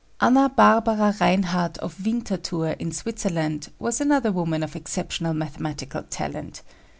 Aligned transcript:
Anna 0.19 0.49
Barbara 0.49 1.13
Reinhardt 1.19 1.77
of 1.77 2.03
Winterthur 2.03 2.69
in 2.79 2.91
Switzerland 2.91 3.69
was 3.77 4.01
another 4.01 4.31
woman 4.31 4.63
of 4.63 4.75
exceptional 4.75 5.35
mathematical 5.35 6.01
talent. 6.01 6.63